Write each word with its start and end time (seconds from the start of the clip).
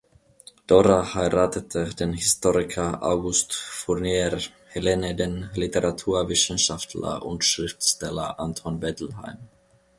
Dora 0.71 1.01
heiratete 1.09 1.83
den 1.99 2.13
Historiker 2.13 3.03
August 3.03 3.53
Fournier, 3.53 4.39
Helene 4.71 5.13
den 5.15 5.51
Literaturwissenschaftler 5.53 7.23
und 7.23 7.43
Schriftsteller 7.45 8.39
Anton 8.39 8.79
Bettelheim. 8.79 9.37